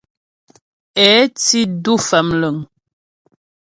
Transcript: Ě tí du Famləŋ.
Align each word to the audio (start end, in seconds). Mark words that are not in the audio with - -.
Ě 1.07 1.11
tí 1.43 1.59
du 1.83 1.93
Famləŋ. 2.07 2.55